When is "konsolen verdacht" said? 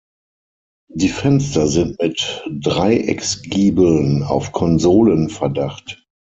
4.51-6.07